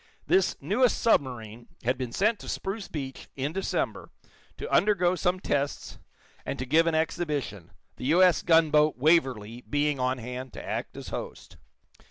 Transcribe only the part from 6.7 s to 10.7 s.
an exhibition, the U.S. gunboat, "Waverly" being on hand to